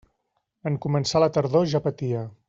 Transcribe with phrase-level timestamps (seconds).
[0.69, 2.25] En començar la tardor ja patia.